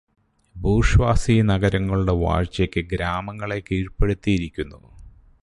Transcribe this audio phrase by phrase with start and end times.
[0.55, 4.81] Bourgeoisie നഗരങ്ങളുടെ വാഴ്ചയ്ക്കു് ഗ്രാമങ്ങളെ കീഴ്പ്പെടുത്തിയിരിക്കുന്നു.